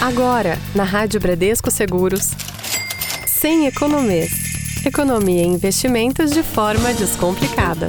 Agora, 0.00 0.56
na 0.76 0.84
Rádio 0.84 1.18
Bradesco 1.18 1.72
Seguros, 1.72 2.30
sem 3.26 3.66
economês. 3.66 4.30
Economia 4.86 5.42
e 5.42 5.46
investimentos 5.46 6.30
de 6.30 6.44
forma 6.44 6.94
descomplicada. 6.94 7.88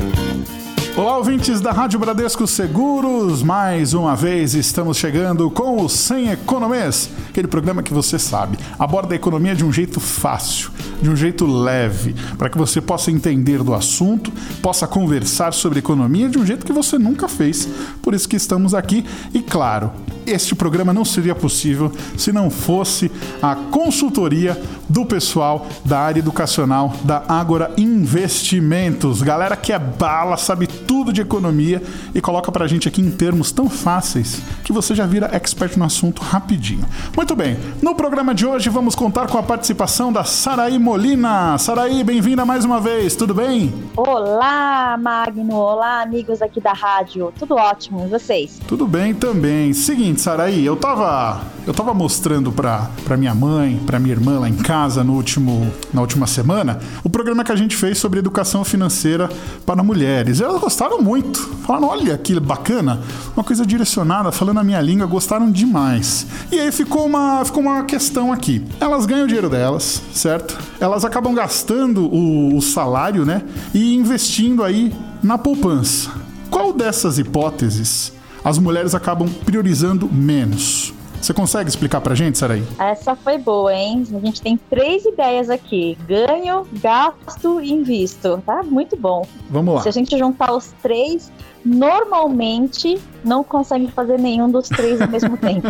Olá, 0.97 1.17
ouvintes 1.17 1.61
da 1.61 1.71
Rádio 1.71 1.99
Bradesco 1.99 2.47
Seguros. 2.47 3.43
Mais 3.43 3.93
uma 3.93 4.15
vez 4.15 4.55
estamos 4.55 4.97
chegando 4.97 5.51
com 5.51 5.83
o 5.83 5.87
Sem 5.87 6.31
Economês, 6.31 7.11
aquele 7.29 7.47
programa 7.47 7.83
que 7.83 7.93
você 7.93 8.17
sabe, 8.17 8.57
aborda 8.79 9.13
a 9.13 9.15
economia 9.15 9.53
de 9.53 9.63
um 9.63 9.71
jeito 9.71 9.99
fácil, 9.99 10.71
de 10.99 11.11
um 11.11 11.15
jeito 11.15 11.45
leve, 11.45 12.15
para 12.39 12.49
que 12.49 12.57
você 12.57 12.81
possa 12.81 13.11
entender 13.11 13.63
do 13.63 13.73
assunto, 13.73 14.33
possa 14.63 14.87
conversar 14.87 15.53
sobre 15.53 15.77
economia 15.77 16.27
de 16.27 16.39
um 16.39 16.45
jeito 16.45 16.65
que 16.65 16.73
você 16.73 16.97
nunca 16.97 17.29
fez. 17.29 17.69
Por 18.01 18.15
isso 18.15 18.27
que 18.27 18.35
estamos 18.35 18.73
aqui 18.73 19.05
e, 19.31 19.41
claro, 19.41 19.91
este 20.31 20.55
programa 20.55 20.93
não 20.93 21.03
seria 21.03 21.35
possível 21.35 21.91
se 22.17 22.31
não 22.31 22.49
fosse 22.49 23.11
a 23.41 23.55
consultoria 23.55 24.59
do 24.87 25.05
pessoal 25.05 25.67
da 25.85 25.99
área 25.99 26.19
educacional 26.19 26.93
da 27.03 27.23
Ágora 27.27 27.71
Investimentos. 27.77 29.21
Galera 29.21 29.55
que 29.55 29.71
é 29.71 29.79
bala, 29.79 30.35
sabe 30.37 30.67
tudo 30.67 31.13
de 31.13 31.21
economia 31.21 31.81
e 32.13 32.19
coloca 32.19 32.51
pra 32.51 32.67
gente 32.67 32.87
aqui 32.87 33.01
em 33.01 33.11
termos 33.11 33.51
tão 33.51 33.69
fáceis 33.69 34.41
que 34.63 34.73
você 34.73 34.95
já 34.95 35.05
vira 35.05 35.29
expert 35.31 35.77
no 35.77 35.85
assunto 35.85 36.21
rapidinho. 36.21 36.85
Muito 37.15 37.35
bem, 37.35 37.57
no 37.81 37.93
programa 37.93 38.33
de 38.33 38.45
hoje 38.45 38.69
vamos 38.69 38.95
contar 38.95 39.27
com 39.27 39.37
a 39.37 39.43
participação 39.43 40.11
da 40.11 40.23
Saraí 40.23 40.79
Molina. 40.79 41.57
Saraí, 41.57 42.03
bem-vinda 42.03 42.45
mais 42.45 42.65
uma 42.65 42.79
vez, 42.81 43.15
tudo 43.15 43.33
bem? 43.33 43.73
Olá, 43.95 44.97
Magno. 44.97 45.55
Olá, 45.55 46.01
amigos 46.01 46.41
aqui 46.41 46.59
da 46.59 46.73
rádio. 46.73 47.31
Tudo 47.37 47.55
ótimo, 47.55 48.05
e 48.05 48.09
vocês? 48.09 48.59
Tudo 48.67 48.87
bem 48.87 49.13
também. 49.13 49.73
Seguinte, 49.73 50.18
Saraí, 50.19 50.65
eu 50.65 50.75
tava, 50.75 51.41
eu 51.65 51.73
tava 51.73 51.93
mostrando 51.93 52.51
pra, 52.51 52.89
pra 53.05 53.15
minha 53.15 53.33
mãe, 53.33 53.79
pra 53.85 53.97
minha 53.97 54.13
irmã 54.13 54.37
lá 54.37 54.49
em 54.49 54.55
casa 54.55 55.01
no 55.01 55.13
último, 55.13 55.71
na 55.93 56.01
última 56.01 56.27
semana 56.27 56.77
o 57.05 57.09
programa 57.09 57.41
que 57.41 57.53
a 57.53 57.55
gente 57.55 57.73
fez 57.77 57.97
sobre 57.97 58.19
educação 58.19 58.65
financeira 58.65 59.29
para 59.65 59.81
mulheres. 59.81 60.41
Elas 60.41 60.59
gostaram 60.59 61.01
muito. 61.01 61.39
Falaram, 61.65 61.87
olha 61.87 62.17
que 62.17 62.37
bacana, 62.37 62.99
uma 63.33 63.45
coisa 63.45 63.65
direcionada, 63.65 64.29
falando 64.29 64.59
a 64.59 64.63
minha 64.63 64.81
língua, 64.81 65.07
gostaram 65.07 65.49
demais. 65.49 66.27
E 66.51 66.59
aí 66.59 66.69
ficou 66.69 67.05
uma, 67.05 67.45
ficou 67.45 67.63
uma 67.63 67.85
questão 67.85 68.33
aqui. 68.33 68.61
Elas 68.77 69.05
ganham 69.05 69.23
o 69.23 69.27
dinheiro 69.27 69.49
delas, 69.49 70.01
certo? 70.13 70.57
Elas 70.81 71.05
acabam 71.05 71.33
gastando 71.33 72.13
o, 72.13 72.57
o 72.57 72.61
salário, 72.61 73.25
né? 73.25 73.41
E 73.73 73.95
investindo 73.95 74.65
aí 74.65 74.93
na 75.23 75.37
poupança. 75.37 76.11
Qual 76.49 76.73
dessas 76.73 77.17
hipóteses 77.17 78.18
as 78.43 78.57
mulheres 78.57 78.95
acabam 78.95 79.27
priorizando 79.45 80.07
menos? 80.11 80.93
Você 81.21 81.33
consegue 81.33 81.69
explicar 81.69 81.99
pra 81.99 82.15
gente, 82.15 82.37
Saraí? 82.37 82.63
Essa 82.79 83.13
foi 83.15 83.37
boa, 83.37 83.73
hein? 83.73 84.03
A 84.13 84.19
gente 84.19 84.41
tem 84.41 84.57
três 84.69 85.03
ideias 85.05 85.49
aqui: 85.49 85.97
ganho, 86.07 86.65
gasto 86.81 87.59
e 87.59 87.71
invisto. 87.73 88.41
Tá 88.45 88.63
muito 88.63 88.95
bom. 88.95 89.25
Vamos 89.49 89.75
lá. 89.75 89.81
Se 89.81 89.89
a 89.89 89.91
gente 89.91 90.17
juntar 90.17 90.53
os 90.53 90.71
três, 90.81 91.29
normalmente 91.65 92.97
não 93.23 93.43
consegue 93.43 93.91
fazer 93.91 94.17
nenhum 94.17 94.49
dos 94.49 94.69
três 94.69 95.01
ao 95.01 95.09
mesmo 95.09 95.35
tempo. 95.37 95.67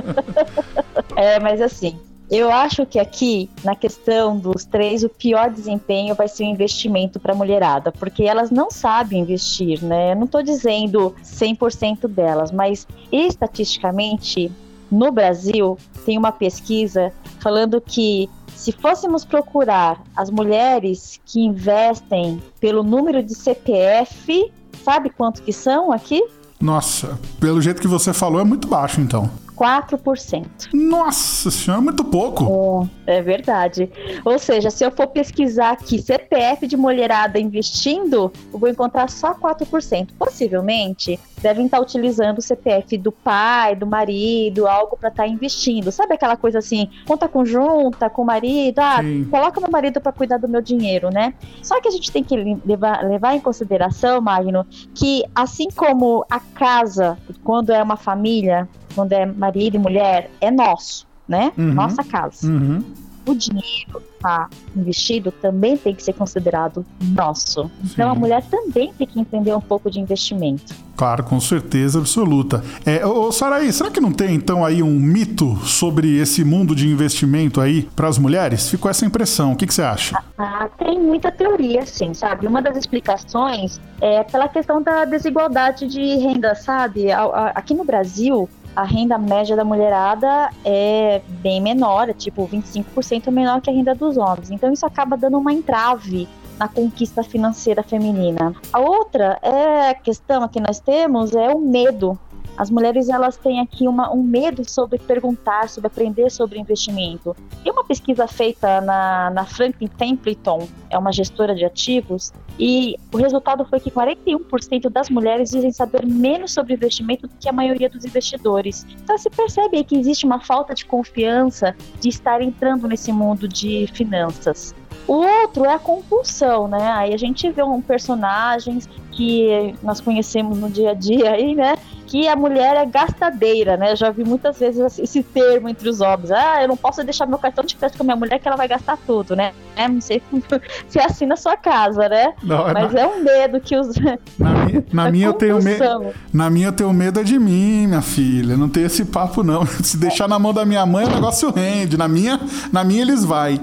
é, 1.14 1.38
mas 1.38 1.60
assim, 1.60 1.98
eu 2.32 2.50
acho 2.50 2.86
que 2.86 2.98
aqui, 2.98 3.50
na 3.62 3.76
questão 3.76 4.38
dos 4.38 4.64
três, 4.64 5.04
o 5.04 5.08
pior 5.10 5.50
desempenho 5.50 6.14
vai 6.14 6.26
ser 6.26 6.44
o 6.44 6.46
investimento 6.46 7.20
para 7.20 7.34
a 7.34 7.36
mulherada, 7.36 7.92
porque 7.92 8.22
elas 8.22 8.50
não 8.50 8.70
sabem 8.70 9.20
investir, 9.20 9.84
né? 9.84 10.12
Eu 10.12 10.16
não 10.16 10.24
estou 10.24 10.42
dizendo 10.42 11.14
100% 11.22 12.08
delas, 12.08 12.50
mas 12.50 12.88
estatisticamente, 13.12 14.50
no 14.90 15.12
Brasil, 15.12 15.76
tem 16.06 16.16
uma 16.16 16.32
pesquisa 16.32 17.12
falando 17.38 17.78
que 17.82 18.30
se 18.56 18.72
fôssemos 18.72 19.26
procurar 19.26 20.02
as 20.16 20.30
mulheres 20.30 21.20
que 21.26 21.38
investem 21.38 22.42
pelo 22.58 22.82
número 22.82 23.22
de 23.22 23.34
CPF, 23.34 24.50
sabe 24.82 25.10
quanto 25.10 25.42
que 25.42 25.52
são 25.52 25.92
aqui? 25.92 26.24
Nossa, 26.58 27.18
pelo 27.38 27.60
jeito 27.60 27.82
que 27.82 27.88
você 27.88 28.14
falou, 28.14 28.40
é 28.40 28.44
muito 28.44 28.68
baixo 28.68 29.02
então. 29.02 29.28
4%. 29.56 30.46
Nossa 30.72 31.50
senhora, 31.50 31.82
é 31.82 31.84
muito 31.84 32.04
pouco. 32.04 32.88
É, 33.06 33.18
é, 33.18 33.22
verdade. 33.22 33.90
Ou 34.24 34.38
seja, 34.38 34.70
se 34.70 34.84
eu 34.84 34.90
for 34.90 35.06
pesquisar 35.08 35.72
aqui 35.72 36.00
CPF 36.00 36.66
de 36.66 36.76
mulherada 36.76 37.38
investindo, 37.38 38.32
eu 38.52 38.58
vou 38.58 38.68
encontrar 38.68 39.08
só 39.08 39.34
4%. 39.34 40.08
Possivelmente 40.18 41.18
devem 41.42 41.66
estar 41.66 41.80
utilizando 41.80 42.38
o 42.38 42.42
CPF 42.42 42.96
do 42.96 43.10
pai, 43.10 43.74
do 43.74 43.86
marido, 43.86 44.66
algo 44.66 44.96
para 44.96 45.08
estar 45.08 45.24
tá 45.24 45.28
investindo. 45.28 45.90
Sabe 45.90 46.14
aquela 46.14 46.36
coisa 46.36 46.60
assim, 46.60 46.88
conta 47.06 47.28
conjunta 47.28 48.08
com 48.08 48.22
o 48.22 48.24
marido, 48.24 48.78
ah, 48.78 48.98
Sim. 49.00 49.24
coloca 49.24 49.60
meu 49.60 49.70
marido 49.70 50.00
para 50.00 50.12
cuidar 50.12 50.38
do 50.38 50.48
meu 50.48 50.62
dinheiro, 50.62 51.10
né? 51.10 51.34
Só 51.62 51.80
que 51.80 51.88
a 51.88 51.90
gente 51.90 52.10
tem 52.12 52.22
que 52.22 52.36
levar, 52.64 53.04
levar 53.04 53.34
em 53.34 53.40
consideração, 53.40 54.20
Magno, 54.20 54.64
que 54.94 55.24
assim 55.34 55.68
como 55.70 56.24
a 56.30 56.38
casa, 56.38 57.18
quando 57.42 57.70
é 57.70 57.82
uma 57.82 57.96
família, 57.96 58.68
quando 58.94 59.12
é 59.12 59.26
marido 59.26 59.76
e 59.76 59.78
mulher, 59.78 60.30
é 60.40 60.50
nosso, 60.50 61.06
né? 61.26 61.52
Uhum. 61.56 61.74
Nossa 61.74 62.02
casa. 62.04 62.46
Uhum. 62.46 62.82
O 63.24 63.34
dinheiro 63.34 64.02
está 64.16 64.48
investido 64.76 65.30
também 65.30 65.76
tem 65.76 65.94
que 65.94 66.02
ser 66.02 66.12
considerado 66.12 66.84
nosso. 67.00 67.70
Então 67.84 68.10
Sim. 68.10 68.16
a 68.16 68.18
mulher 68.18 68.42
também 68.50 68.92
tem 68.92 69.06
que 69.06 69.20
entender 69.20 69.54
um 69.54 69.60
pouco 69.60 69.90
de 69.90 70.00
investimento. 70.00 70.74
Claro, 70.96 71.24
com 71.24 71.40
certeza 71.40 71.98
absoluta. 71.98 72.62
É, 72.84 73.04
ô, 73.06 73.30
Saraí, 73.32 73.72
será 73.72 73.90
que 73.90 74.00
não 74.00 74.12
tem 74.12 74.34
então 74.34 74.64
aí 74.64 74.82
um 74.82 74.98
mito 74.98 75.56
sobre 75.64 76.18
esse 76.18 76.44
mundo 76.44 76.74
de 76.74 76.88
investimento 76.88 77.60
aí 77.60 77.82
para 77.94 78.08
as 78.08 78.18
mulheres? 78.18 78.68
Ficou 78.68 78.90
essa 78.90 79.04
impressão. 79.06 79.52
O 79.52 79.56
que, 79.56 79.66
que 79.66 79.74
você 79.74 79.82
acha? 79.82 80.22
Ah, 80.36 80.68
tem 80.78 81.00
muita 81.00 81.32
teoria, 81.32 81.86
sim, 81.86 82.14
sabe? 82.14 82.46
Uma 82.46 82.60
das 82.60 82.76
explicações 82.76 83.80
é 84.00 84.22
pela 84.24 84.48
questão 84.48 84.82
da 84.82 85.04
desigualdade 85.04 85.86
de 85.86 86.16
renda, 86.16 86.54
sabe? 86.54 87.10
Aqui 87.12 87.74
no 87.74 87.84
Brasil, 87.84 88.48
a 88.74 88.82
renda 88.84 89.18
média 89.18 89.54
da 89.54 89.64
mulherada 89.64 90.50
é 90.64 91.20
bem 91.28 91.60
menor, 91.60 92.08
é 92.08 92.12
tipo 92.12 92.48
25% 92.48 93.30
menor 93.30 93.60
que 93.60 93.70
a 93.70 93.72
renda 93.72 93.94
dos 93.94 94.16
homens. 94.16 94.50
Então 94.50 94.72
isso 94.72 94.86
acaba 94.86 95.16
dando 95.16 95.38
uma 95.38 95.52
entrave 95.52 96.28
na 96.58 96.68
conquista 96.68 97.22
financeira 97.22 97.82
feminina. 97.82 98.54
A 98.72 98.78
outra 98.78 99.38
é 99.42 99.94
questão 99.94 100.46
que 100.48 100.60
nós 100.60 100.80
temos 100.80 101.34
é 101.34 101.48
o 101.48 101.58
medo 101.58 102.18
as 102.56 102.70
mulheres 102.70 103.08
elas 103.08 103.36
têm 103.36 103.60
aqui 103.60 103.88
uma, 103.88 104.12
um 104.12 104.22
medo 104.22 104.68
sobre 104.68 104.98
perguntar, 104.98 105.68
sobre 105.68 105.86
aprender 105.86 106.30
sobre 106.30 106.58
investimento. 106.58 107.34
E 107.64 107.70
uma 107.70 107.84
pesquisa 107.84 108.26
feita 108.26 108.80
na, 108.80 109.30
na 109.30 109.44
Franklin 109.44 109.88
Templeton, 109.88 110.68
é 110.90 110.98
uma 110.98 111.12
gestora 111.12 111.54
de 111.54 111.64
ativos, 111.64 112.32
e 112.58 112.96
o 113.12 113.16
resultado 113.16 113.64
foi 113.64 113.80
que 113.80 113.90
41% 113.90 114.90
das 114.90 115.08
mulheres 115.08 115.50
dizem 115.50 115.72
saber 115.72 116.04
menos 116.04 116.52
sobre 116.52 116.74
investimento 116.74 117.26
do 117.26 117.34
que 117.40 117.48
a 117.48 117.52
maioria 117.52 117.88
dos 117.88 118.04
investidores. 118.04 118.86
Então 119.02 119.16
se 119.16 119.30
percebe 119.30 119.82
que 119.84 119.96
existe 119.96 120.26
uma 120.26 120.40
falta 120.40 120.74
de 120.74 120.84
confiança 120.84 121.74
de 122.00 122.08
estar 122.08 122.42
entrando 122.42 122.86
nesse 122.86 123.10
mundo 123.12 123.48
de 123.48 123.86
finanças. 123.94 124.74
O 125.06 125.14
outro 125.14 125.64
é 125.64 125.74
a 125.74 125.78
compulsão, 125.78 126.68
né? 126.68 126.92
Aí 126.92 127.12
a 127.12 127.16
gente 127.16 127.50
vê 127.50 127.62
um 127.62 127.80
personagens 127.80 128.88
que 129.10 129.74
nós 129.82 130.00
conhecemos 130.00 130.58
no 130.58 130.70
dia 130.70 130.90
a 130.90 130.94
dia 130.94 131.32
aí, 131.32 131.54
né? 131.54 131.74
Que 132.12 132.28
a 132.28 132.36
mulher 132.36 132.76
é 132.76 132.84
gastadeira, 132.84 133.74
né? 133.74 133.96
Já 133.96 134.10
vi 134.10 134.22
muitas 134.22 134.58
vezes 134.58 134.98
esse 134.98 135.22
termo 135.22 135.66
entre 135.70 135.88
os 135.88 136.02
homens. 136.02 136.30
Ah, 136.30 136.60
eu 136.60 136.68
não 136.68 136.76
posso 136.76 137.02
deixar 137.02 137.24
meu 137.24 137.38
cartão 137.38 137.64
de 137.64 137.74
crédito 137.74 137.96
com 137.96 138.02
a 138.02 138.04
minha 138.04 138.16
mulher 138.16 138.38
que 138.38 138.46
ela 138.46 138.54
vai 138.58 138.68
gastar 138.68 138.98
tudo, 139.06 139.34
né? 139.34 139.54
É, 139.74 139.88
não 139.88 139.98
sei 139.98 140.20
se 140.90 140.98
é 140.98 141.06
assim 141.06 141.24
na 141.24 141.36
sua 141.36 141.56
casa, 141.56 142.10
né? 142.10 142.34
Não, 142.42 142.68
é 142.68 142.74
Mas 142.74 142.92
na... 142.92 143.00
é 143.00 143.06
um 143.06 143.24
medo 143.24 143.58
que 143.62 143.74
os. 143.74 143.96
Na 144.38 144.50
minha, 144.66 144.84
na 144.92 145.08
minha 145.10 145.26
eu 145.28 145.32
tenho 145.32 145.62
medo. 145.62 146.14
Na 146.30 146.50
minha 146.50 146.68
eu 146.68 146.72
tenho 146.72 146.92
medo 146.92 147.18
é 147.18 147.22
de 147.22 147.38
mim, 147.38 147.86
minha 147.86 148.02
filha. 148.02 148.58
Não 148.58 148.68
tem 148.68 148.84
esse 148.84 149.06
papo, 149.06 149.42
não. 149.42 149.64
Se 149.82 149.96
deixar 149.96 150.28
na 150.28 150.38
mão 150.38 150.52
da 150.52 150.66
minha 150.66 150.84
mãe, 150.84 151.06
o 151.06 151.10
negócio 151.10 151.50
rende. 151.50 151.96
Na 151.96 152.08
minha, 152.08 152.38
na 152.70 152.84
minha 152.84 153.00
eles 153.00 153.24
vai. 153.24 153.58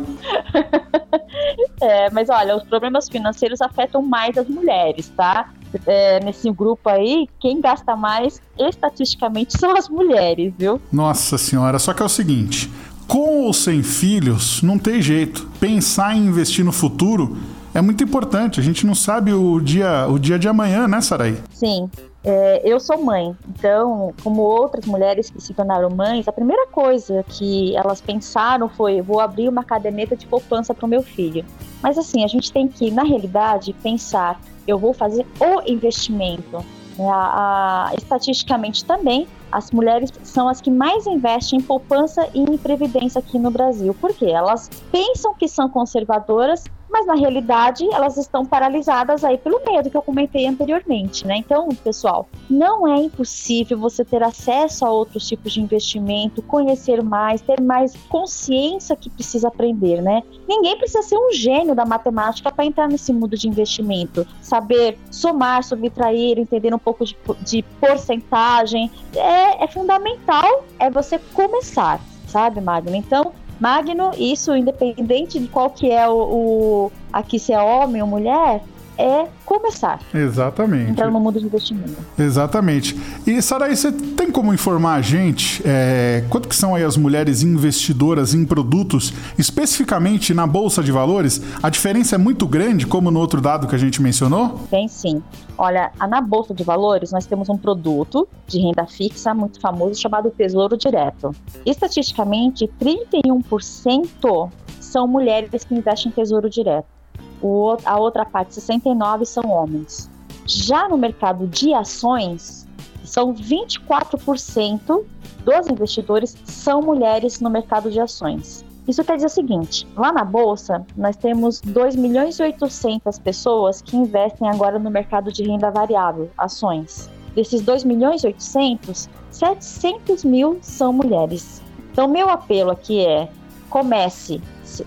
É, 1.80 2.10
mas 2.10 2.30
olha, 2.30 2.56
os 2.56 2.64
problemas 2.64 3.08
financeiros 3.08 3.62
afetam 3.62 4.02
mais 4.02 4.36
as 4.40 4.48
mulheres, 4.48 5.08
tá? 5.16 5.50
É, 5.86 6.24
nesse 6.24 6.52
grupo 6.52 6.90
aí, 6.90 7.28
quem 7.40 7.62
gasta 7.62 7.96
mais 7.96 8.42
estatisticamente 8.58 9.58
são 9.58 9.76
as 9.76 9.88
mulheres, 9.88 10.54
viu? 10.58 10.82
Nossa 10.92 11.38
senhora, 11.38 11.78
só 11.80 11.94
que 11.94 12.02
é 12.02 12.06
o 12.06 12.10
seguinte: 12.10 12.70
com 13.08 13.46
ou 13.46 13.54
sem 13.54 13.82
filhos, 13.84 14.62
não 14.62 14.78
tem 14.78 15.02
jeito. 15.02 15.48
Pensar 15.60 16.16
em 16.16 16.28
investir 16.28 16.64
no 16.64 16.72
futuro 16.72 17.38
é 17.74 17.82
muito 17.82 18.04
importante. 18.04 18.60
A 18.60 18.64
gente 18.64 18.86
não 18.86 18.96
sabe 18.96 19.34
o 19.34 19.60
dia, 19.60 20.08
o 20.08 20.20
dia 20.20 20.38
de 20.38 20.48
amanhã, 20.48 20.88
né, 20.88 21.02
Saraí? 21.02 21.38
Sim. 21.52 21.90
É, 22.24 22.62
eu 22.66 22.80
sou 22.82 23.02
mãe, 23.02 23.34
então, 23.48 24.14
como 24.22 24.42
outras 24.42 24.86
mulheres 24.86 25.30
que 25.30 25.42
se 25.42 25.54
tornaram 25.54 25.90
mães, 25.90 26.28
a 26.28 26.34
primeira 26.34 26.68
coisa 26.68 27.24
que 27.30 27.76
elas 27.78 28.02
pensaram 28.02 28.68
foi: 28.68 29.02
vou 29.02 29.22
abrir 29.22 29.48
uma 29.48 29.64
caderneta 29.64 30.18
de 30.18 30.28
poupança 30.28 30.74
para 30.74 30.86
o 30.86 30.90
meu 30.90 31.02
filho. 31.02 31.46
Mas 31.82 31.98
assim, 31.98 32.24
a 32.24 32.28
gente 32.28 32.52
tem 32.52 32.68
que, 32.68 32.92
na 32.92 33.04
realidade, 33.04 33.72
pensar: 33.72 34.40
eu 34.68 34.78
vou 34.78 34.94
fazer 34.94 35.26
o 35.40 35.62
investimento. 35.70 36.64
A, 37.00 37.92
a, 37.92 37.96
estatisticamente 37.96 38.84
também, 38.84 39.26
as 39.50 39.72
mulheres 39.72 40.12
são 40.22 40.50
as 40.50 40.60
que 40.60 40.70
mais 40.70 41.08
investem 41.08 41.60
em 41.60 41.62
poupança 41.62 42.28
e 42.34 42.42
em 42.42 42.58
previdência 42.58 43.20
aqui 43.20 43.40
no 43.40 43.50
Brasil. 43.50 43.94
Por 43.94 44.14
quê? 44.14 44.26
Elas 44.26 44.70
pensam 44.92 45.34
que 45.34 45.48
são 45.48 45.70
conservadoras, 45.70 46.66
mas 46.90 47.06
na 47.06 47.16
realidade 47.16 47.88
elas 47.94 48.18
estão 48.18 48.46
paralisadas 48.46 49.24
aí 49.24 49.38
pelo 49.38 49.62
medo 49.66 49.90
que 49.90 49.98
eu 49.98 50.02
comentei 50.02 50.48
anteriormente, 50.48 51.26
né? 51.26 51.38
Então, 51.38 51.70
pessoal, 51.84 52.28
não 52.50 52.88
é 52.88 52.98
impossível 52.98 53.78
você 53.78 54.04
ter 54.04 54.24
acesso 54.24 54.86
a 54.86 54.92
outros 54.92 55.28
tipos 55.28 55.54
de 55.54 55.62
investimento, 55.62 56.42
conhecer 56.42 57.04
mais, 57.04 57.42
ter 57.42 57.62
mais 57.62 57.96
consciência 58.10 58.96
que 58.96 59.10
precisa 59.10 59.48
aprender, 59.48 60.02
né? 60.02 60.24
Ninguém 60.48 60.78
precisa 60.78 61.04
ser 61.04 61.18
um 61.18 61.32
gênio 61.32 61.76
da 61.76 61.86
matemática 61.86 62.52
para 62.52 62.66
entrar 62.66 62.88
nesse 62.88 63.14
mundo 63.14 63.38
de 63.38 63.48
investimento, 63.48 64.26
saber 64.42 64.98
somar, 65.12 65.64
subtrair, 65.64 66.40
entender 66.40 66.74
um 66.74 66.80
pouco 66.80 67.06
de, 67.06 67.16
de 67.42 67.64
porcentagem, 67.80 68.92
é, 69.16 69.64
é 69.64 69.68
fundamental, 69.68 70.64
é 70.80 70.90
você 70.90 71.20
começar, 71.34 72.00
sabe, 72.28 72.62
Magno? 72.62 72.96
Então, 72.96 73.32
Magno, 73.60 74.12
isso 74.18 74.56
independente 74.56 75.38
de 75.38 75.48
qual 75.48 75.70
que 75.70 75.92
é 75.92 76.08
o, 76.08 76.14
o 76.14 76.92
aqui 77.12 77.38
se 77.38 77.52
é 77.52 77.62
homem 77.62 78.02
ou 78.02 78.08
mulher, 78.08 78.64
é 79.00 79.30
começar. 79.46 80.02
Exatamente. 80.14 80.92
Entrar 80.92 81.10
no 81.10 81.22
mundo 81.22 81.40
de 81.40 81.46
investimento. 81.46 81.96
Exatamente. 82.18 83.00
E, 83.26 83.42
Saraí, 83.42 83.76
você 83.76 83.94
tem 83.94 84.30
como 84.30 84.54
informar 84.54 84.96
a 84.96 85.02
gente 85.02 85.64
é, 85.66 86.26
quanto 86.30 86.50
que 86.50 86.56
são 86.56 86.76
aí 86.76 86.84
as 86.84 86.98
mulheres 86.98 87.42
investidoras 87.42 88.34
em 88.34 88.46
produtos, 88.46 89.14
especificamente 89.38 90.34
na 90.34 90.46
Bolsa 90.46 90.84
de 90.84 90.92
Valores? 90.92 91.42
A 91.64 91.70
diferença 91.70 92.16
é 92.16 92.18
muito 92.18 92.46
grande, 92.46 92.86
como 92.86 93.10
no 93.10 93.20
outro 93.22 93.40
dado 93.40 93.68
que 93.68 93.76
a 93.76 93.78
gente 93.78 94.02
mencionou? 94.02 94.60
Tem 94.70 94.90
sim. 94.90 95.24
Olha, 95.58 95.92
na 96.10 96.20
Bolsa 96.20 96.54
de 96.54 96.64
Valores 96.64 97.12
nós 97.14 97.26
temos 97.26 97.48
um 97.48 97.58
produto 97.58 98.28
de 98.48 98.60
renda 98.60 98.86
fixa 98.86 99.34
muito 99.34 99.62
famoso 99.62 100.00
chamado 100.00 100.30
Tesouro 100.30 100.76
Direto. 100.76 101.34
Estatisticamente, 101.66 102.70
31% 102.82 104.50
são 104.82 105.08
mulheres 105.08 105.64
que 105.64 105.74
investem 105.74 106.12
em 106.12 106.16
Tesouro 106.16 106.50
Direto 106.50 106.99
o, 107.42 107.78
a 107.86 107.98
outra 107.98 108.26
parte, 108.26 108.54
69, 108.54 109.26
são 109.26 109.50
homens. 109.50 110.10
Já 110.46 110.88
no 110.90 110.98
mercado 110.98 111.48
de 111.48 111.74
ações, 111.74 112.68
são 113.04 113.34
24% 113.34 115.06
dos 115.44 115.68
investidores 115.68 116.36
são 116.44 116.82
mulheres 116.82 117.40
no 117.40 117.50
mercado 117.50 117.90
de 117.90 118.00
ações. 118.00 118.64
Isso 118.88 119.04
quer 119.04 119.16
dizer 119.16 119.28
o 119.28 119.30
seguinte: 119.30 119.88
lá 119.96 120.12
na 120.12 120.24
bolsa, 120.24 120.86
nós 120.98 121.16
temos 121.16 121.62
2 121.62 121.96
milhões 121.96 122.40
e 122.40 122.44
800 122.44 123.20
pessoas 123.20 123.82
que 123.82 123.96
investem 123.96 124.50
agora 124.50 124.80
no 124.80 124.90
mercado 124.90 125.32
de 125.32 125.44
renda 125.44 125.70
variável, 125.72 126.30
ações. 126.38 127.10
Desses 127.36 127.62
2 127.62 127.84
milhões 127.84 128.24
e 128.24 128.28
800, 128.28 129.08
700 129.30 130.24
mil 130.24 130.58
são 130.62 130.92
mulheres. 130.92 131.62
Então, 131.92 132.08
meu 132.08 132.30
apelo 132.30 132.72
aqui 132.72 133.06
é: 133.06 133.30
comece 133.70 134.42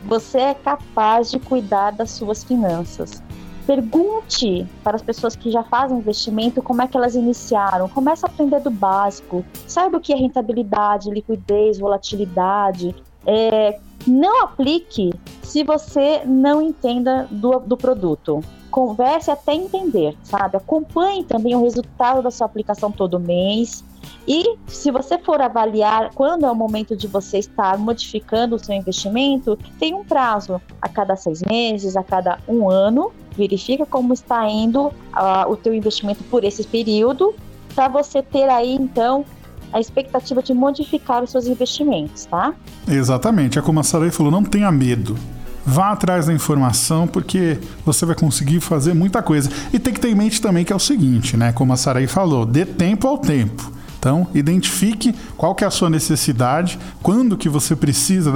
você 0.05 0.39
é 0.39 0.55
capaz 0.55 1.31
de 1.31 1.39
cuidar 1.39 1.93
das 1.93 2.11
suas 2.11 2.45
finanças. 2.45 3.23
Pergunte 3.67 4.67
para 4.83 4.97
as 4.97 5.03
pessoas 5.03 5.37
que 5.37 5.51
já 5.51 5.63
fazem 5.63 5.99
investimento 5.99 6.61
como 6.61 6.83
é 6.83 6.89
que 6.89 6.97
elas 6.97 7.15
iniciaram. 7.15 7.89
Comece 7.89 8.27
a 8.27 8.29
aprender 8.29 8.61
do 8.61 8.71
básico. 8.71 9.45
Saiba 9.69 9.99
o 9.99 10.01
que 10.01 10.13
é 10.13 10.17
rentabilidade, 10.17 11.11
liquidez, 11.11 11.79
volatilidade. 11.79 12.95
É, 13.25 13.79
não 14.07 14.43
aplique 14.43 15.13
se 15.43 15.63
você 15.63 16.23
não 16.27 16.61
entenda 16.61 17.29
do, 17.31 17.61
do 17.61 17.77
produto. 17.77 18.41
Converse 18.71 19.31
até 19.31 19.55
entender, 19.55 20.17
sabe? 20.25 20.57
Acompanhe 20.57 21.23
também 21.23 21.55
o 21.55 21.63
resultado 21.63 22.21
da 22.21 22.31
sua 22.31 22.47
aplicação 22.47 22.91
todo 22.91 23.21
mês. 23.21 23.85
E 24.27 24.57
se 24.67 24.91
você 24.91 25.19
for 25.19 25.41
avaliar 25.41 26.11
quando 26.15 26.47
é 26.47 26.51
o 26.51 26.55
momento 26.55 26.97
de 26.97 27.07
você 27.07 27.39
estar 27.39 27.77
modificando 27.79 28.57
o 28.57 28.59
seu 28.59 28.75
investimento, 28.75 29.59
tem 29.79 29.95
um 29.95 30.05
prazo 30.05 30.61
a 30.81 30.89
cada 30.89 31.17
seis 31.17 31.43
meses, 31.43 31.97
a 31.97 32.03
cada 32.03 32.39
um 32.47 32.71
ano. 32.71 33.13
Verifica 33.37 33.85
como 33.87 34.13
está 34.13 34.49
indo 34.49 34.87
uh, 34.87 35.51
o 35.51 35.57
teu 35.57 35.75
investimento 35.75 36.23
por 36.25 36.45
esse 36.45 36.65
período, 36.65 37.35
para 37.75 37.89
você 37.89 38.23
ter 38.23 38.49
aí 38.49 38.75
então 38.75 39.25
a 39.73 39.81
expectativa 39.81 40.43
de 40.43 40.53
modificar 40.53 41.23
os 41.23 41.31
seus 41.31 41.47
investimentos, 41.47 42.27
tá? 42.27 42.53
Exatamente. 42.87 43.59
É 43.59 43.63
como 43.63 43.81
a 43.81 43.83
Sarai 43.83 44.11
falou, 44.11 44.31
não 44.31 44.45
tenha 44.45 44.71
medo. 44.71 45.17
Vá 45.65 45.93
atrás 45.93 46.27
da 46.27 46.35
informação 46.35 47.07
porque 47.07 47.59
você 47.87 48.05
vai 48.05 48.15
conseguir 48.15 48.61
fazer 48.61 48.95
muita 48.95 49.23
coisa. 49.23 49.49
E 49.73 49.79
tem 49.79 49.95
que 49.95 50.01
ter 50.01 50.11
em 50.11 50.15
mente 50.15 50.41
também 50.41 50.65
que 50.65 50.73
é 50.73 50.77
o 50.77 50.81
seguinte, 50.81 51.37
né? 51.37 51.53
Como 51.53 51.73
a 51.73 51.77
Sarai 51.77 52.07
falou, 52.07 52.45
dê 52.45 52.67
tempo 52.67 53.07
ao 53.07 53.17
tempo. 53.17 53.73
Então, 54.03 54.27
identifique 54.35 55.15
qual 55.37 55.55
que 55.55 55.63
é 55.63 55.67
a 55.69 55.71
sua 55.71 55.89
necessidade, 55.89 56.77
quando 57.01 57.37
que 57.37 57.49
você 57.49 57.77
precisa 57.77 58.33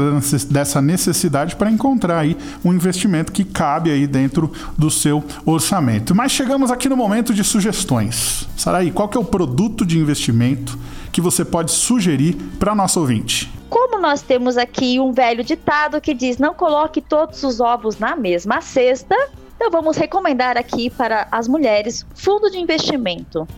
dessa 0.49 0.81
necessidade 0.81 1.57
para 1.57 1.69
encontrar 1.69 2.21
aí 2.21 2.37
um 2.65 2.73
investimento 2.73 3.33
que 3.33 3.43
cabe 3.43 3.91
aí 3.91 4.07
dentro 4.07 4.53
do 4.79 4.89
seu 4.93 5.25
orçamento. 5.45 6.15
Mas 6.15 6.31
chegamos 6.31 6.71
aqui 6.71 6.89
no 6.89 6.97
momento 6.97 7.35
de 7.35 7.43
sugestões. 7.43 8.49
Saraí, 8.57 8.93
qual 8.93 9.09
que 9.09 9.19
é 9.19 9.21
o 9.21 9.25
produto 9.25 9.85
de 9.85 9.99
investimento 9.99 10.79
que 11.11 11.21
você 11.21 11.45
pode 11.45 11.73
sugerir 11.73 12.35
para 12.61 12.73
nosso 12.73 13.01
ouvinte? 13.01 13.53
Como 13.69 14.01
nós 14.01 14.23
temos 14.23 14.57
aqui 14.57 15.01
um 15.01 15.11
velho 15.11 15.43
ditado 15.43 16.01
que 16.01 16.15
diz: 16.15 16.39
não 16.39 16.55
coloque 16.55 17.01
todos 17.01 17.43
os 17.43 17.59
ovos 17.59 17.99
na 17.99 18.15
mesma 18.15 18.61
cesta, 18.61 19.17
então 19.57 19.69
vamos 19.69 19.97
recomendar 19.97 20.57
aqui 20.57 20.91
para 20.91 21.27
as 21.33 21.49
mulheres 21.49 22.07
fundo 22.15 22.49
de 22.53 22.59
investimento. 22.59 23.49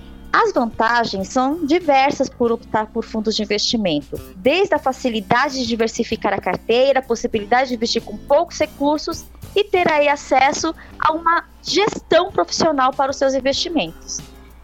As 0.40 0.52
vantagens 0.52 1.26
são 1.30 1.66
diversas 1.66 2.28
por 2.28 2.52
optar 2.52 2.86
por 2.86 3.04
fundos 3.04 3.34
de 3.34 3.42
investimento, 3.42 4.16
desde 4.36 4.72
a 4.72 4.78
facilidade 4.78 5.54
de 5.54 5.66
diversificar 5.66 6.32
a 6.32 6.40
carteira, 6.40 7.00
a 7.00 7.02
possibilidade 7.02 7.70
de 7.70 7.74
investir 7.74 8.00
com 8.00 8.16
poucos 8.16 8.56
recursos 8.56 9.26
e 9.56 9.64
ter 9.64 9.90
aí 9.90 10.08
acesso 10.08 10.72
a 10.96 11.12
uma 11.12 11.44
gestão 11.60 12.30
profissional 12.30 12.92
para 12.92 13.10
os 13.10 13.16
seus 13.16 13.34
investimentos. 13.34 14.18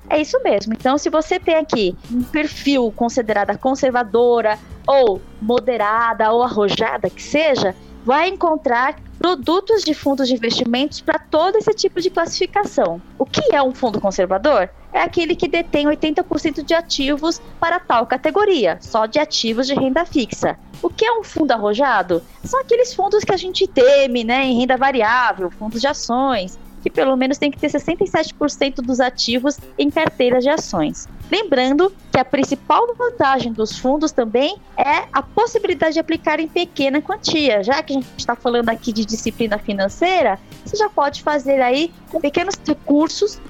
É 0.09 0.21
isso 0.21 0.41
mesmo. 0.45 0.75
Então, 0.75 0.97
se 0.97 1.11
você 1.11 1.41
tem 1.41 1.57
aqui 1.57 1.97
um 2.09 2.23
perfil 2.23 2.93
considerada 2.95 3.59
conservadora 3.59 4.57
ou 4.87 5.21
moderada 5.43 6.31
ou 6.31 6.45
arrojada 6.45 7.11
que 7.11 7.21
seja, 7.21 7.75
vai 8.05 8.29
encontrar 8.29 8.95
produtos 9.25 9.83
de 9.83 9.95
fundos 9.95 10.29
de 10.29 10.35
investimentos 10.35 11.01
para 11.01 11.19
todo 11.19 11.57
esse 11.57 11.73
tipo 11.73 11.99
de 11.99 12.11
classificação. 12.11 13.01
O 13.19 13.25
que 13.25 13.55
é 13.55 13.63
um 13.63 13.75
fundo 13.75 13.99
conservador? 13.99 14.69
É 14.93 15.01
aquele 15.01 15.35
que 15.35 15.49
detém 15.49 15.87
80% 15.87 16.63
de 16.63 16.75
ativos 16.75 17.41
para 17.59 17.81
tal 17.81 18.07
categoria, 18.07 18.77
só 18.83 19.07
de 19.07 19.19
ativos 19.19 19.67
de 19.67 19.73
renda 19.73 20.05
fixa. 20.05 20.59
O 20.83 20.91
que 20.91 21.07
é 21.07 21.19
um 21.19 21.25
fundo 21.25 21.53
arrojado? 21.53 22.23
São 22.45 22.61
aqueles 22.61 22.93
fundos 22.93 23.25
que 23.25 23.33
a 23.33 23.37
gente 23.39 23.67
teme, 23.67 24.25
né, 24.25 24.45
em 24.45 24.59
renda 24.61 24.77
variável, 24.77 25.51
fundos 25.51 25.81
de 25.81 25.87
ações, 25.87 26.59
que 26.83 26.91
pelo 26.91 27.17
menos 27.17 27.39
tem 27.39 27.51
que 27.51 27.59
ter 27.59 27.69
67% 27.69 28.83
dos 28.83 29.01
ativos 29.01 29.57
em 29.79 29.91
carteiras 29.91 30.45
de 30.45 30.51
ações. 30.51 31.09
Lembrando 31.35 31.93
que 32.13 32.21
a 32.21 32.25
principal 32.25 32.95
vantagem 32.95 33.53
dos 33.53 33.77
fundos 33.77 34.13
também 34.13 34.57
é 34.77 35.09
a 35.13 35.21
possibilidade 35.21 35.95
de 35.95 35.99
aplicar 35.99 36.39
em 36.39 36.47
pequena 36.47 37.03
quantia. 37.03 37.61
Já 37.61 37.83
que 37.83 37.93
a 37.93 37.97
gente 37.97 38.07
está 38.17 38.37
falando 38.37 38.69
aqui 38.69 38.93
de 38.93 39.05
disciplina 39.05 39.59
financeira, 39.59 40.39
você 40.65 40.77
já 40.77 40.89
pode 40.89 41.25
fazer 41.25 41.61
aí 41.61 41.93
com 42.09 42.21
pequenos 42.21 42.55
recursos 42.65 43.41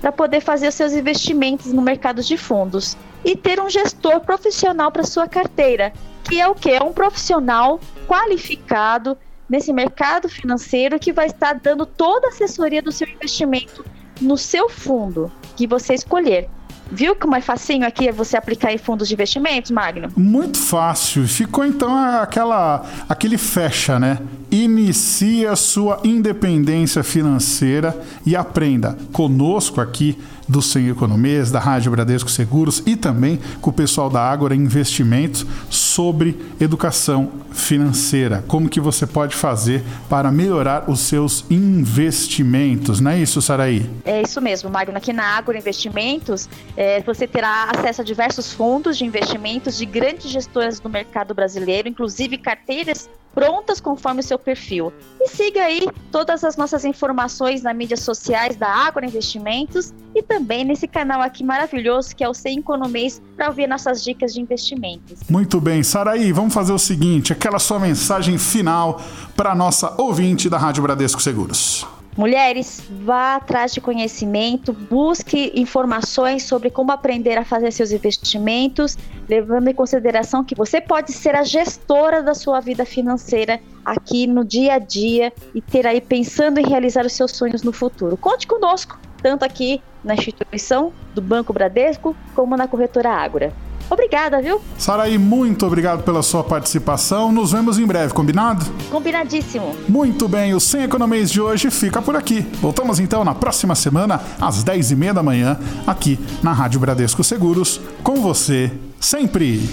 para 0.00 0.12
poder 0.12 0.40
fazer 0.40 0.68
os 0.68 0.76
seus 0.76 0.92
investimentos 0.92 1.72
no 1.72 1.82
mercado 1.82 2.22
de 2.22 2.36
fundos 2.36 2.96
e 3.24 3.34
ter 3.34 3.58
um 3.58 3.68
gestor 3.68 4.20
profissional 4.20 4.92
para 4.92 5.02
sua 5.02 5.26
carteira, 5.26 5.92
que 6.22 6.40
é 6.40 6.46
o 6.46 6.54
que 6.54 6.70
é 6.70 6.80
um 6.80 6.92
profissional 6.92 7.80
qualificado 8.06 9.18
nesse 9.48 9.72
mercado 9.72 10.28
financeiro 10.28 10.96
que 10.96 11.12
vai 11.12 11.26
estar 11.26 11.54
dando 11.54 11.86
toda 11.86 12.28
a 12.28 12.30
assessoria 12.30 12.80
do 12.80 12.92
seu 12.92 13.08
investimento 13.08 13.84
no 14.20 14.38
seu 14.38 14.68
fundo 14.68 15.32
que 15.56 15.66
você 15.66 15.92
escolher. 15.92 16.48
Viu 16.94 17.16
como 17.16 17.34
é 17.34 17.40
facinho 17.40 17.86
aqui 17.86 18.12
você 18.12 18.36
aplicar 18.36 18.70
em 18.70 18.76
fundos 18.76 19.08
de 19.08 19.14
investimentos, 19.14 19.70
Magno? 19.70 20.10
Muito 20.14 20.58
fácil. 20.58 21.26
Ficou 21.26 21.64
então 21.64 21.96
aquela 21.96 22.84
aquele 23.08 23.38
fecha, 23.38 23.98
né? 23.98 24.18
Inicie 24.50 25.46
a 25.46 25.56
sua 25.56 26.00
independência 26.04 27.02
financeira 27.02 27.98
e 28.26 28.36
aprenda 28.36 28.98
conosco 29.10 29.80
aqui 29.80 30.18
do 30.52 30.60
Sem 30.60 30.88
Economias, 30.88 31.50
da 31.50 31.58
Rádio 31.58 31.90
Bradesco 31.90 32.30
Seguros 32.30 32.82
e 32.84 32.94
também 32.94 33.40
com 33.60 33.70
o 33.70 33.72
pessoal 33.72 34.10
da 34.10 34.20
Ágora 34.20 34.54
Investimentos 34.54 35.46
sobre 35.70 36.38
educação 36.60 37.32
financeira. 37.50 38.44
Como 38.46 38.68
que 38.68 38.80
você 38.80 39.06
pode 39.06 39.34
fazer 39.34 39.82
para 40.08 40.30
melhorar 40.30 40.90
os 40.90 41.00
seus 41.00 41.44
investimentos, 41.50 43.00
não 43.00 43.12
é 43.12 43.18
isso, 43.18 43.40
Saraí? 43.40 43.88
É 44.04 44.20
isso 44.20 44.40
mesmo, 44.40 44.68
Magno. 44.68 44.96
Aqui 44.96 45.12
na 45.12 45.24
Ágora 45.24 45.56
Investimentos, 45.56 46.48
é, 46.76 47.00
você 47.00 47.26
terá 47.26 47.70
acesso 47.74 48.02
a 48.02 48.04
diversos 48.04 48.52
fundos 48.52 48.98
de 48.98 49.04
investimentos 49.06 49.78
de 49.78 49.86
grandes 49.86 50.30
gestoras 50.30 50.78
do 50.78 50.90
mercado 50.90 51.34
brasileiro, 51.34 51.88
inclusive 51.88 52.36
carteiras 52.36 53.08
prontas 53.34 53.80
conforme 53.80 54.20
o 54.20 54.22
seu 54.22 54.38
perfil. 54.38 54.92
E 55.20 55.28
siga 55.28 55.62
aí 55.62 55.88
todas 56.10 56.44
as 56.44 56.56
nossas 56.56 56.84
informações 56.84 57.62
nas 57.62 57.74
mídias 57.74 58.00
sociais 58.00 58.56
da 58.56 58.68
Ágora 58.68 59.06
Investimentos 59.06 59.92
e 60.14 60.22
também 60.22 60.41
também 60.42 60.64
nesse 60.64 60.88
canal 60.88 61.22
aqui 61.22 61.44
maravilhoso 61.44 62.16
que 62.16 62.24
é 62.24 62.28
o 62.28 62.34
Sem 62.34 62.58
Economês 62.58 63.22
para 63.36 63.46
ouvir 63.46 63.68
nossas 63.68 64.02
dicas 64.02 64.34
de 64.34 64.40
investimentos. 64.40 65.20
Muito 65.30 65.60
bem, 65.60 65.84
Saraí, 65.84 66.32
vamos 66.32 66.52
fazer 66.52 66.72
o 66.72 66.78
seguinte, 66.78 67.32
aquela 67.32 67.60
sua 67.60 67.78
mensagem 67.78 68.36
final 68.36 69.00
para 69.36 69.54
nossa 69.54 69.94
ouvinte 69.96 70.50
da 70.50 70.58
Rádio 70.58 70.82
Bradesco 70.82 71.22
Seguros. 71.22 71.86
Mulheres, 72.16 72.82
vá 73.04 73.36
atrás 73.36 73.72
de 73.72 73.80
conhecimento, 73.80 74.72
busque 74.72 75.52
informações 75.54 76.42
sobre 76.42 76.68
como 76.70 76.90
aprender 76.90 77.38
a 77.38 77.44
fazer 77.44 77.70
seus 77.70 77.92
investimentos, 77.92 78.98
levando 79.28 79.68
em 79.68 79.74
consideração 79.74 80.44
que 80.44 80.54
você 80.54 80.80
pode 80.80 81.12
ser 81.12 81.36
a 81.36 81.44
gestora 81.44 82.22
da 82.22 82.34
sua 82.34 82.60
vida 82.60 82.84
financeira 82.84 83.60
aqui 83.84 84.26
no 84.26 84.44
dia 84.44 84.74
a 84.74 84.78
dia 84.78 85.32
e 85.54 85.62
ter 85.62 85.86
aí 85.86 86.00
pensando 86.00 86.58
em 86.58 86.66
realizar 86.66 87.06
os 87.06 87.12
seus 87.12 87.30
sonhos 87.30 87.62
no 87.62 87.72
futuro. 87.72 88.16
Conte 88.16 88.46
conosco, 88.46 88.98
tanto 89.22 89.44
aqui 89.44 89.80
na 90.04 90.14
instituição 90.14 90.92
do 91.14 91.20
Banco 91.20 91.52
Bradesco 91.52 92.16
como 92.34 92.56
na 92.56 92.66
corretora 92.66 93.10
Ágora. 93.10 93.52
Obrigada, 93.90 94.40
viu? 94.40 94.60
Saraí, 94.78 95.18
muito 95.18 95.66
obrigado 95.66 96.02
pela 96.02 96.22
sua 96.22 96.42
participação. 96.42 97.30
Nos 97.30 97.52
vemos 97.52 97.78
em 97.78 97.86
breve, 97.86 98.14
combinado? 98.14 98.64
Combinadíssimo. 98.90 99.76
Muito 99.86 100.26
bem, 100.28 100.54
o 100.54 100.60
Sem 100.60 100.84
Economês 100.84 101.30
de 101.30 101.40
hoje 101.40 101.70
fica 101.70 102.00
por 102.00 102.16
aqui. 102.16 102.40
Voltamos 102.60 102.98
então 102.98 103.22
na 103.22 103.34
próxima 103.34 103.74
semana, 103.74 104.20
às 104.40 104.64
10h30 104.64 105.12
da 105.12 105.22
manhã, 105.22 105.58
aqui 105.86 106.18
na 106.42 106.52
Rádio 106.52 106.80
Bradesco 106.80 107.22
Seguros, 107.22 107.80
com 108.02 108.16
você 108.16 108.72
sempre. 108.98 109.68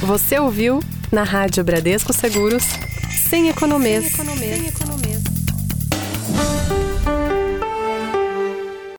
Você 0.00 0.38
ouviu 0.38 0.80
na 1.12 1.22
Rádio 1.22 1.62
Bradesco 1.62 2.12
Seguros, 2.12 2.64
Sem 3.28 3.48
Economês. 3.48 4.04
Sem 4.06 4.24
economês. 4.24 4.56
Sem 4.56 4.68
economês. 4.68 5.17